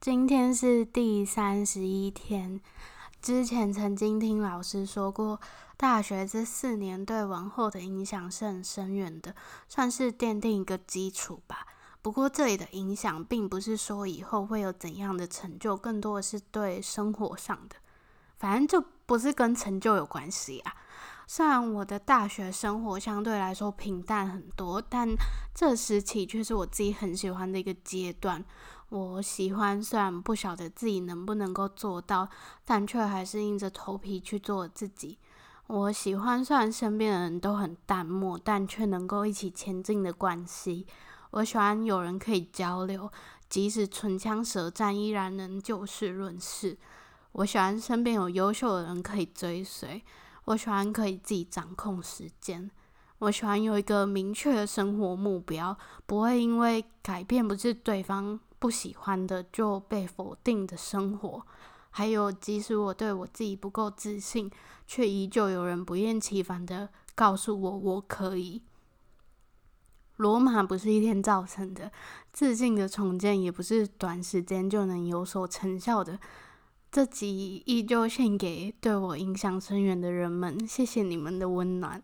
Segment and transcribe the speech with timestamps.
[0.00, 2.58] 今天是第三十一天。
[3.20, 5.38] 之前曾经听老师说过，
[5.76, 9.34] 大学这四年对往后的影响是很深远的，
[9.68, 11.66] 算是奠定一个基础吧。
[12.00, 17.76] 不过这里的影响并不是说以后会有怎样的成就，更多的是对生活上的。
[18.38, 20.74] 反正就不是跟成就有关系啊。
[21.26, 25.06] 虽然我的大学生活相对来说平淡很多，但
[25.54, 28.42] 这时期却是我自己很喜欢的一个阶段。
[28.90, 32.28] 我喜欢，虽然不晓得自己能不能够做到，
[32.64, 35.16] 但却还是硬着头皮去做自己。
[35.68, 40.86] 我喜欢，虽然身边的人都很淡漠，但却能够一起前进的关系。
[41.30, 43.08] 我喜欢有人可以交流，
[43.48, 46.76] 即使唇枪舌战，依然能就事论事。
[47.30, 50.02] 我喜欢身边有优秀的人可以追随。
[50.46, 52.68] 我喜欢可以自己掌控时间，
[53.20, 61.46] 我喜欢有一个明确的生活目标，不会因为改变不是对方不喜欢的就被否定的生活。
[61.90, 64.50] 还有，即使我对我自己不够自信，
[64.86, 68.62] 却依旧有人不厌其烦的告诉我我可以。
[70.16, 71.92] 罗马不是一天造成的，
[72.32, 76.18] 自信的重建也不是短时间就能有所成效的。
[76.90, 82.02] 这集依旧献给对我影响深远的人们，谢谢你们的温暖。